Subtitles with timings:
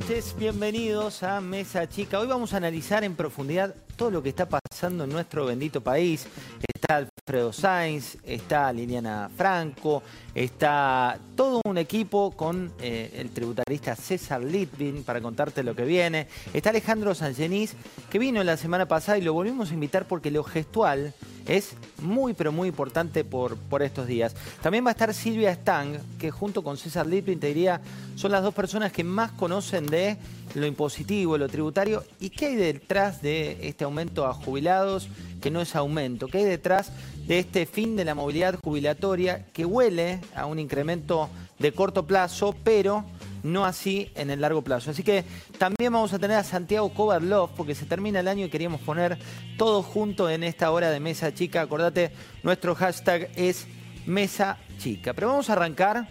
[0.00, 2.18] Noches, bienvenidos a Mesa Chica.
[2.18, 6.26] Hoy vamos a analizar en profundidad todo lo que está pasando en nuestro bendito país.
[6.62, 10.02] Está Alfredo Sainz, está Liliana Franco,
[10.34, 16.28] está todo un equipo con eh, el tributarista César Litvin para contarte lo que viene.
[16.54, 17.74] Está Alejandro Sangenís,
[18.10, 21.12] que vino la semana pasada y lo volvimos a invitar porque lo gestual
[21.50, 24.34] es muy pero muy importante por, por estos días.
[24.62, 27.80] También va a estar Silvia Stang, que junto con César Litvin te diría,
[28.14, 30.16] son las dos personas que más conocen de
[30.54, 35.08] lo impositivo, lo tributario y qué hay detrás de este aumento a jubilados,
[35.40, 36.92] que no es aumento, qué hay detrás
[37.26, 42.54] de este fin de la movilidad jubilatoria que huele a un incremento de corto plazo,
[42.64, 43.04] pero
[43.42, 44.90] no así en el largo plazo.
[44.90, 45.24] Así que
[45.58, 49.18] también vamos a tener a Santiago Kovarlov, porque se termina el año y queríamos poner
[49.56, 51.62] todo junto en esta hora de Mesa Chica.
[51.62, 53.66] Acordate, nuestro hashtag es
[54.06, 55.12] Mesa Chica.
[55.14, 56.08] Pero vamos a arrancar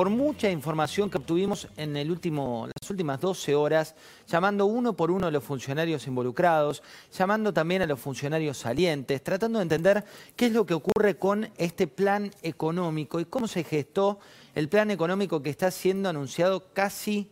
[0.00, 3.94] por mucha información que obtuvimos en el último, las últimas 12 horas,
[4.26, 9.58] llamando uno por uno a los funcionarios involucrados, llamando también a los funcionarios salientes, tratando
[9.58, 10.02] de entender
[10.36, 14.20] qué es lo que ocurre con este plan económico y cómo se gestó
[14.54, 17.30] el plan económico que está siendo anunciado casi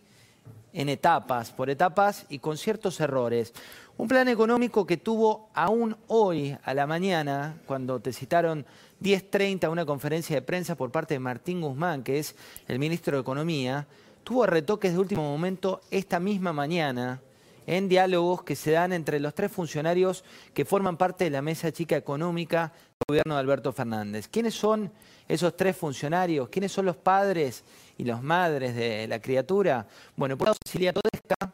[0.73, 3.53] en etapas, por etapas y con ciertos errores.
[3.97, 8.65] Un plan económico que tuvo aún hoy a la mañana, cuando te citaron
[9.03, 12.37] 10.30 una conferencia de prensa por parte de Martín Guzmán, que es
[12.69, 13.87] el ministro de Economía,
[14.23, 17.21] tuvo retoques de último momento esta misma mañana
[17.67, 20.25] en diálogos que se dan entre los tres funcionarios
[20.55, 24.27] que forman parte de la mesa chica económica del gobierno de Alberto Fernández.
[24.29, 24.91] ¿Quiénes son
[25.29, 26.49] esos tres funcionarios?
[26.49, 27.65] ¿Quiénes son los padres
[27.99, 29.87] y las madres de la criatura?
[30.17, 31.53] Bueno, por un lado Cecilia Todesca,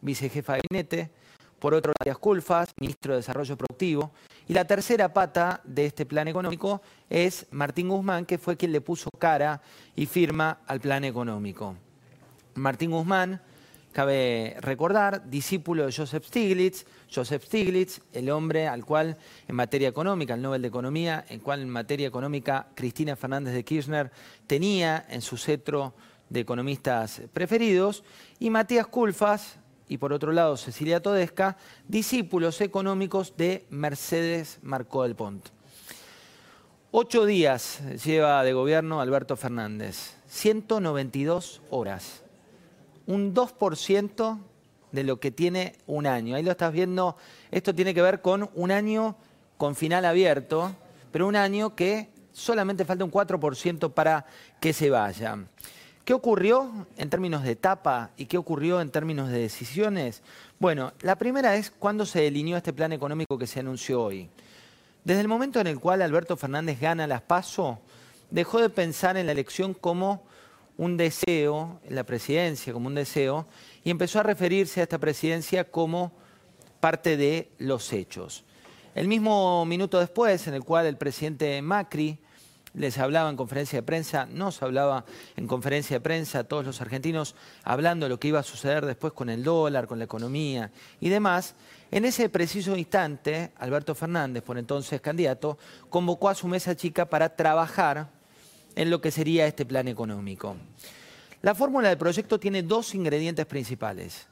[0.00, 1.10] vicejefa de gabinete,
[1.58, 4.12] por otro Díaz Culfas, ministro de Desarrollo Productivo,
[4.46, 6.80] y la tercera pata de este plan económico
[7.10, 9.60] es Martín Guzmán, que fue quien le puso cara
[9.96, 11.74] y firma al plan económico.
[12.54, 13.40] Martín Guzmán,
[13.92, 19.16] cabe recordar, discípulo de Joseph Stiglitz, Joseph Stiglitz, el hombre al cual
[19.46, 23.64] en materia económica, el Nobel de Economía, en cual en materia económica Cristina Fernández de
[23.64, 24.10] Kirchner
[24.46, 25.94] tenía en su cetro
[26.28, 28.04] de economistas preferidos,
[28.38, 31.56] y Matías Culfas, y por otro lado Cecilia Todesca,
[31.86, 35.48] discípulos económicos de Mercedes Marcó del Pont.
[36.90, 42.22] Ocho días lleva de gobierno Alberto Fernández, 192 horas,
[43.08, 44.38] un 2%
[44.92, 46.36] de lo que tiene un año.
[46.36, 47.16] Ahí lo estás viendo,
[47.50, 49.16] esto tiene que ver con un año
[49.56, 50.72] con final abierto,
[51.10, 54.26] pero un año que solamente falta un 4% para
[54.60, 55.38] que se vaya.
[56.04, 60.22] ¿Qué ocurrió en términos de etapa y qué ocurrió en términos de decisiones?
[60.58, 64.28] Bueno, la primera es cuando se delineó este plan económico que se anunció hoy.
[65.04, 67.78] Desde el momento en el cual Alberto Fernández gana las PASO,
[68.30, 70.22] dejó de pensar en la elección como
[70.78, 73.46] un deseo, la presidencia como un deseo,
[73.84, 76.12] y empezó a referirse a esta presidencia como
[76.80, 78.44] parte de los hechos.
[78.94, 82.18] El mismo minuto después, en el cual el presidente Macri
[82.74, 85.04] les hablaba en conferencia de prensa, nos hablaba
[85.36, 87.34] en conferencia de prensa, todos los argentinos
[87.64, 91.08] hablando de lo que iba a suceder después con el dólar, con la economía y
[91.08, 91.56] demás.
[91.90, 95.58] En ese preciso instante, Alberto Fernández, por entonces candidato,
[95.90, 98.17] convocó a su mesa chica para trabajar
[98.78, 100.56] en lo que sería este plan económico.
[101.42, 104.28] La fórmula del proyecto tiene dos ingredientes principales.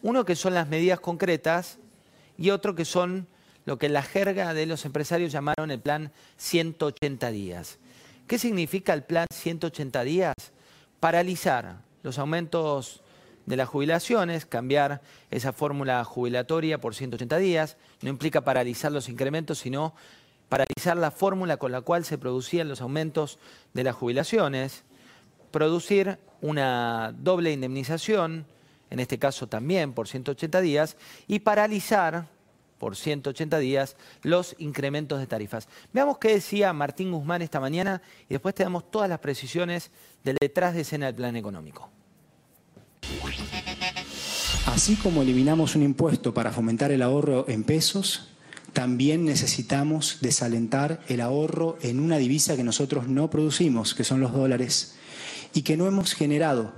[0.00, 1.78] Uno que son las medidas concretas
[2.38, 3.26] y otro que son
[3.64, 7.78] lo que en la jerga de los empresarios llamaron el plan 180 días.
[8.28, 10.34] ¿Qué significa el plan 180 días?
[11.00, 13.02] Paralizar los aumentos
[13.46, 15.02] de las jubilaciones, cambiar
[15.32, 19.94] esa fórmula jubilatoria por 180 días, no implica paralizar los incrementos, sino
[20.50, 23.38] paralizar la fórmula con la cual se producían los aumentos
[23.72, 24.82] de las jubilaciones,
[25.50, 28.44] producir una doble indemnización,
[28.90, 30.96] en este caso también por 180 días,
[31.28, 32.26] y paralizar
[32.78, 35.68] por 180 días los incrementos de tarifas.
[35.92, 39.90] Veamos qué decía Martín Guzmán esta mañana y después te damos todas las precisiones
[40.24, 41.90] del detrás de escena del plan económico.
[44.66, 48.30] Así como eliminamos un impuesto para fomentar el ahorro en pesos,
[48.72, 54.32] también necesitamos desalentar el ahorro en una divisa que nosotros no producimos, que son los
[54.32, 54.94] dólares,
[55.54, 56.72] y que no hemos generado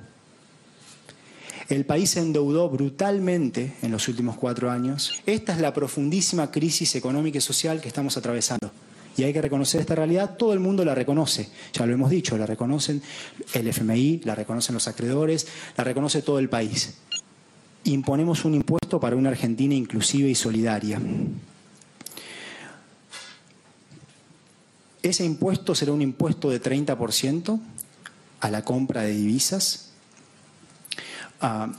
[1.75, 5.23] el país se endeudó brutalmente en los últimos cuatro años.
[5.27, 8.71] Esta es la profundísima crisis económica y social que estamos atravesando.
[9.17, 12.37] Y hay que reconocer esta realidad, todo el mundo la reconoce, ya lo hemos dicho,
[12.39, 13.03] la reconocen
[13.53, 15.47] el FMI, la reconocen los acreedores,
[15.77, 16.94] la reconoce todo el país.
[17.85, 21.00] imponemos un impuesto para una Argentina inclusiva y solidaria.
[25.03, 27.61] Ese impuesto será un impuesto de 30%
[28.41, 29.91] a la compra de divisas
[31.41, 31.73] ah,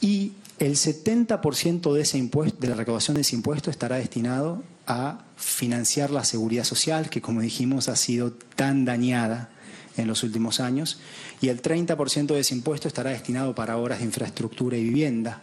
[0.00, 5.24] y el 70% de, ese impuesto, de la recaudación de ese impuesto estará destinado a
[5.36, 9.50] financiar la seguridad social, que como dijimos ha sido tan dañada
[9.96, 11.00] en los últimos años,
[11.40, 15.42] y el 30% de ese impuesto estará destinado para obras de infraestructura y vivienda,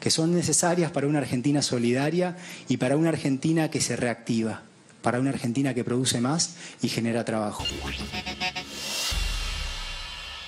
[0.00, 2.36] que son necesarias para una Argentina solidaria
[2.68, 4.62] y para una Argentina que se reactiva,
[5.04, 7.62] para una Argentina que produce más y genera trabajo.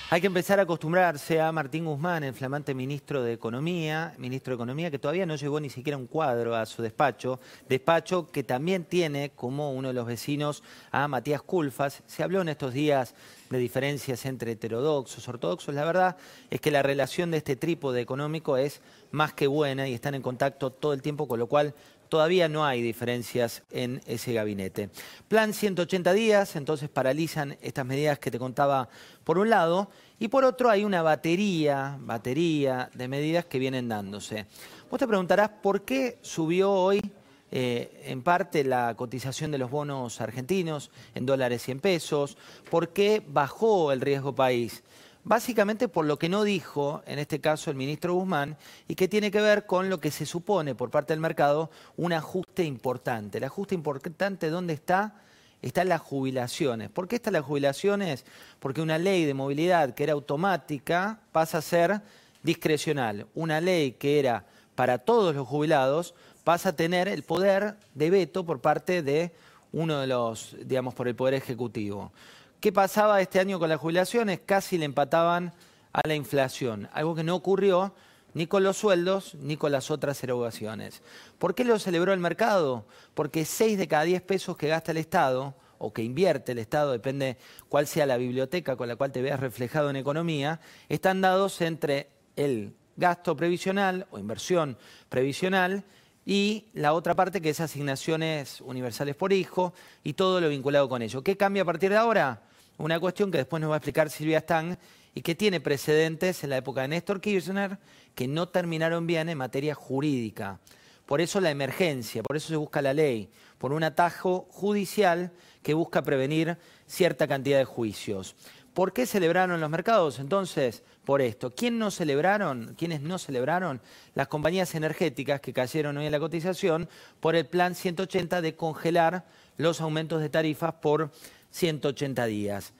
[0.09, 4.55] Hay que empezar a acostumbrarse a Martín Guzmán, el flamante ministro de Economía, ministro de
[4.55, 8.85] Economía que todavía no llevó ni siquiera un cuadro a su despacho, despacho que también
[8.85, 12.03] tiene como uno de los vecinos a Matías Culfas.
[12.07, 13.15] Se habló en estos días
[13.49, 15.75] de diferencias entre heterodoxos, ortodoxos.
[15.75, 16.15] La verdad
[16.49, 18.79] es que la relación de este trípode económico es
[19.11, 21.73] más que buena y están en contacto todo el tiempo, con lo cual
[22.09, 24.89] todavía no hay diferencias en ese gabinete.
[25.27, 28.89] Plan 180 días, entonces paralizan estas medidas que te contaba
[29.23, 29.89] por un lado,
[30.19, 34.45] y por otro hay una batería, batería de medidas que vienen dándose.
[34.89, 37.01] Vos te preguntarás por qué subió hoy
[37.49, 42.37] eh, en parte la cotización de los bonos argentinos en dólares y en pesos,
[42.69, 44.83] por qué bajó el riesgo país
[45.27, 48.55] básicamente por lo que no dijo, en este caso el ministro Guzmán,
[48.87, 52.13] y que tiene que ver con lo que se supone por parte del mercado un
[52.13, 53.37] ajuste importante.
[53.37, 55.15] El ajuste importante, ¿dónde está?
[55.61, 56.89] Está en las jubilaciones.
[56.89, 58.25] ¿Por qué están las jubilaciones?
[58.59, 62.01] Porque una ley de movilidad que era automática pasa a ser
[62.41, 63.27] discrecional.
[63.35, 64.45] Una ley que era
[64.75, 66.13] para todos los jubilados
[66.45, 69.33] pasa a tener el poder de veto por parte de
[69.73, 72.13] uno de los, digamos, por el Poder Ejecutivo.
[72.59, 74.39] ¿Qué pasaba este año con las jubilaciones?
[74.43, 75.53] Casi le empataban
[75.93, 77.93] a la inflación, algo que no ocurrió
[78.33, 81.03] ni con los sueldos ni con las otras erogaciones.
[81.37, 82.87] ¿Por qué lo celebró el mercado?
[83.13, 86.93] Porque 6 de cada 10 pesos que gasta el Estado o que invierte el Estado,
[86.93, 87.37] depende
[87.69, 90.59] cuál sea la biblioteca con la cual te veas reflejado en economía,
[90.89, 95.83] están dados entre el gasto previsional o inversión previsional
[96.29, 101.01] y la otra parte que es asignaciones universales por hijo y todo lo vinculado con
[101.01, 101.23] ello.
[101.23, 102.41] ¿Qué cambia a partir de ahora?
[102.77, 104.75] Una cuestión que después nos va a explicar Silvia Stang
[105.15, 107.77] y que tiene precedentes en la época de Néstor Kirchner
[108.13, 110.59] que no terminaron bien en materia jurídica.
[111.05, 115.31] Por eso la emergencia, por eso se busca la ley, por un atajo judicial
[115.63, 116.57] que busca prevenir
[116.87, 118.35] cierta cantidad de juicios.
[118.77, 120.19] ¿Por qué celebraron los mercados?
[120.19, 121.49] Entonces, por esto.
[121.49, 122.75] ¿Quién no celebraron?
[122.77, 123.81] ¿Quiénes no celebraron?
[124.13, 126.87] Las compañías energéticas que cayeron hoy en la cotización
[127.19, 129.25] por el plan 180 de congelar
[129.57, 131.09] los aumentos de tarifas por
[131.49, 132.73] 180 días.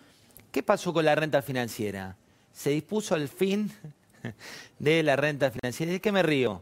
[0.52, 2.16] ¿Qué pasó con la renta financiera?
[2.54, 3.72] Se dispuso el fin
[4.78, 5.94] de la renta financiera.
[5.94, 6.62] ¿De qué me río?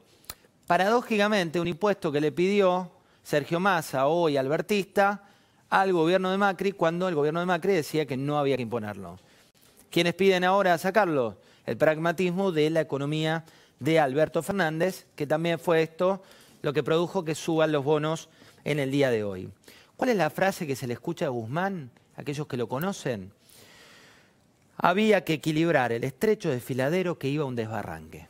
[0.66, 2.90] Paradójicamente, un impuesto que le pidió
[3.22, 5.24] Sergio Massa, hoy albertista,
[5.70, 9.20] al gobierno de Macri, cuando el gobierno de Macri decía que no había que imponerlo.
[9.96, 11.38] ¿Quiénes piden ahora sacarlo?
[11.66, 13.46] El pragmatismo de la economía
[13.80, 16.22] de Alberto Fernández, que también fue esto
[16.64, 18.28] lo que produjo que suban los bonos
[18.66, 19.50] en el día de hoy.
[19.96, 23.32] ¿Cuál es la frase que se le escucha a Guzmán, aquellos que lo conocen?
[24.76, 28.28] Había que equilibrar el estrecho desfiladero que iba a un desbarranque.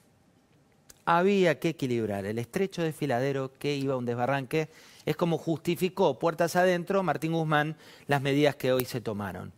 [1.06, 4.70] Había que equilibrar el estrecho desfiladero que iba a un desbarranque.
[5.04, 9.52] Es como justificó puertas adentro Martín Guzmán las medidas que hoy se tomaron.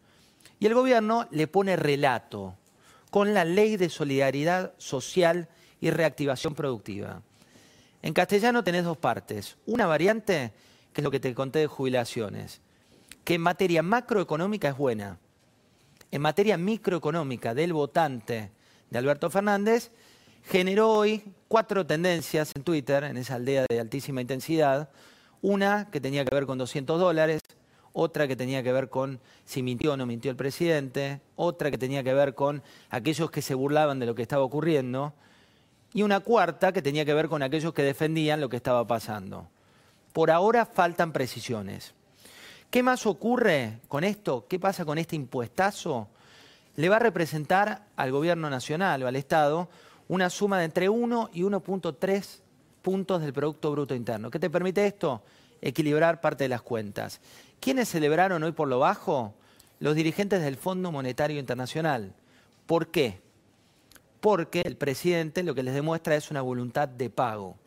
[0.60, 2.56] Y el gobierno le pone relato
[3.12, 5.48] con la ley de solidaridad social
[5.80, 7.22] y reactivación productiva.
[8.02, 9.58] En castellano tenés dos partes.
[9.66, 10.54] Una variante
[10.94, 12.62] que es lo que te conté de jubilaciones,
[13.24, 15.20] que en materia macroeconómica es buena.
[16.10, 18.52] En materia microeconómica del votante
[18.90, 19.92] de Alberto Fernández,
[20.44, 24.90] generó hoy cuatro tendencias en Twitter, en esa aldea de altísima intensidad.
[25.42, 27.42] Una que tenía que ver con 200 dólares,
[28.00, 31.80] otra que tenía que ver con si mintió o no mintió el presidente, otra que
[31.80, 32.62] tenía que ver con
[32.92, 35.14] aquellos que se burlaban de lo que estaba ocurriendo,
[35.94, 39.48] y una cuarta que tenía que ver con aquellos que defendían lo que estaba pasando.
[40.14, 41.96] Por ahora faltan precisiones.
[42.70, 44.46] ¿Qué más ocurre con esto?
[44.48, 46.08] ¿Qué pasa con este impuestazo?
[46.76, 49.70] Le va a representar al gobierno nacional o al Estado
[50.08, 52.42] una suma de entre 1 y 1.3
[52.84, 54.30] puntos del Producto Bruto Interno.
[54.30, 55.24] ¿Qué te permite esto?
[55.62, 57.20] Equilibrar parte de las cuentas.
[57.60, 59.34] ¿Quiénes celebraron hoy por lo bajo?
[59.80, 62.14] Los dirigentes del Fondo Monetario Internacional.
[62.66, 63.20] ¿Por qué?
[64.20, 67.58] Porque el presidente lo que les demuestra es una voluntad de pago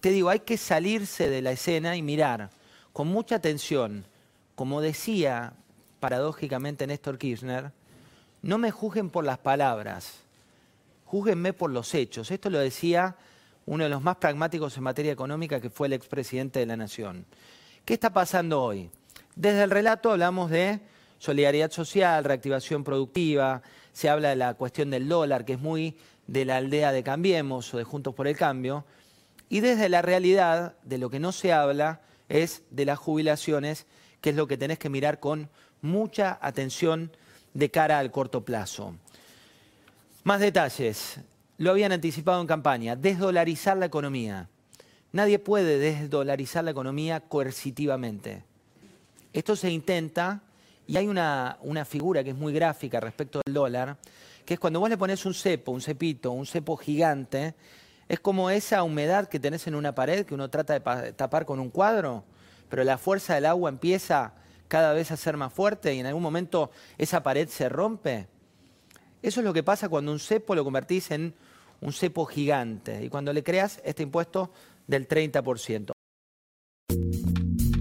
[0.00, 2.50] te digo, hay que salirse de la escena y mirar
[2.92, 4.04] con mucha atención,
[4.54, 5.52] como decía
[6.00, 7.72] paradójicamente Néstor Kirchner,
[8.42, 10.20] no me juzguen por las palabras,
[11.04, 12.30] júzguenme por los hechos.
[12.30, 13.16] Esto lo decía
[13.66, 17.26] uno de los más pragmáticos en materia económica, que fue el expresidente de la Nación.
[17.84, 18.90] ¿Qué está pasando hoy?
[19.36, 20.80] Desde el relato hablamos de
[21.18, 23.62] solidaridad social, reactivación productiva,
[23.92, 27.72] se habla de la cuestión del dólar, que es muy de la aldea de Cambiemos
[27.74, 28.84] o de Juntos por el Cambio,
[29.48, 33.86] y desde la realidad de lo que no se habla es de las jubilaciones,
[34.20, 35.50] que es lo que tenés que mirar con
[35.82, 37.10] mucha atención
[37.54, 38.94] de cara al corto plazo.
[40.22, 41.18] Más detalles.
[41.60, 44.48] Lo habían anticipado en campaña, desdolarizar la economía.
[45.12, 48.44] Nadie puede desdolarizar la economía coercitivamente.
[49.34, 50.40] Esto se intenta
[50.86, 53.98] y hay una, una, figura que es muy gráfica respecto del dólar,
[54.46, 57.54] que es cuando vos le pones un cepo, un cepito, un cepo gigante,
[58.08, 61.60] es como esa humedad que tenés en una pared que uno trata de tapar con
[61.60, 62.24] un cuadro,
[62.70, 64.32] pero la fuerza del agua empieza
[64.66, 68.28] cada vez a ser más fuerte y en algún momento esa pared se rompe.
[69.22, 71.34] Eso es lo que pasa cuando un cepo lo convertís en
[71.80, 74.52] un cepo gigante y cuando le creas este impuesto
[74.86, 75.92] del 30%.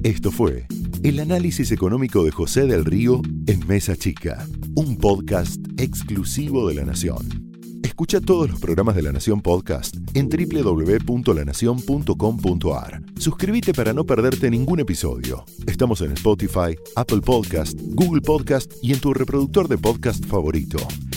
[0.04, 0.66] Esto fue
[1.04, 6.84] el análisis económico de José del Río en Mesa Chica, un podcast exclusivo de La
[6.84, 7.50] Nación.
[7.84, 13.02] Escucha todos los programas de La Nación Podcast en www.lanacion.com.ar.
[13.18, 15.44] Suscríbete para no perderte ningún episodio.
[15.68, 20.78] Estamos en Spotify, Apple Podcast, Google Podcast y en tu reproductor de podcast favorito.